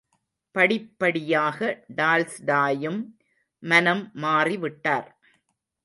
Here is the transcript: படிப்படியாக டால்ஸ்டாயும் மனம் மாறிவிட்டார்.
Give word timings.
படிப்படியாக 0.55 1.59
டால்ஸ்டாயும் 1.95 3.01
மனம் 3.63 4.03
மாறிவிட்டார். 4.15 5.09